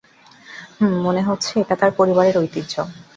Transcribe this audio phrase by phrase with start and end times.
[0.77, 2.73] হুম, মনে হচ্ছে এটা তার পরিবারের ঐতিহ্য।